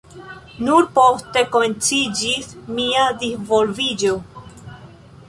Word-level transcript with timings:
Nur 0.67 0.85
poste 0.95 1.43
komenciĝis 1.55 2.49
mia 2.79 3.05
disvolviĝo. 3.25 4.15